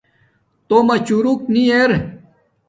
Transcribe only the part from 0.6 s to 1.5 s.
تومہ چوروک